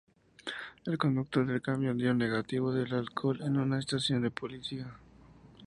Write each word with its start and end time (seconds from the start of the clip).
El 0.87 0.97
conductor 0.97 1.45
del 1.45 1.61
camión 1.61 1.95
dio 1.95 2.11
negativo 2.15 2.71
del 2.73 2.91
alcohol 2.91 3.39
en 3.43 3.57
una 3.57 3.77
estación 3.77 4.23
de 4.23 4.31
policía. 4.31 4.91